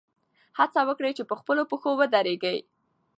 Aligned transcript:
هڅه 0.59 0.81
وکړئ 0.89 1.11
چې 1.17 1.23
په 1.29 1.35
خپلو 1.39 1.61
پښو 1.71 1.91
ودرېږئ. 1.97 2.57